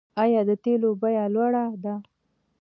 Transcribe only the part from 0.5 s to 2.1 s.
تیلو بیه لوړه ده؟